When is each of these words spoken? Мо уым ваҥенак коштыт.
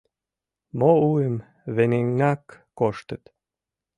Мо 0.79 0.91
уым 1.07 1.35
ваҥенак 1.75 2.43
коштыт. 2.79 3.23